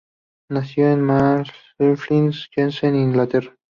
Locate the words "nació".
0.49-0.89